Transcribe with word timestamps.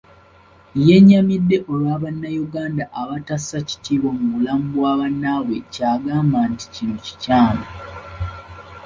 Yennyamidde 0.87 1.57
olwa 1.71 1.95
bannayuganda 2.03 2.83
abatakyasa 3.01 3.57
kitiibwa 3.69 4.09
mu 4.17 4.25
bulamu 4.33 4.65
bwa 4.75 4.93
bannaabwe 4.99 5.55
kyagamba 5.73 6.37
nti 6.51 6.65
kino 6.73 6.95
kikyamu. 7.05 7.65